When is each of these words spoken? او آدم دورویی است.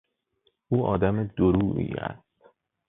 او 0.69 0.85
آدم 0.85 1.23
دورویی 1.23 1.93
است. 1.93 2.23